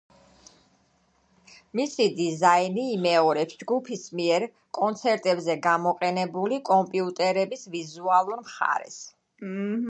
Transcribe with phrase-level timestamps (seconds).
[1.79, 4.47] მისი დიზაინი იმეორებს ჯგუფის მიერ
[4.79, 8.99] კონცერტებზე გამოყენებული კომპიუტერების ვიზუალურ მხარეს.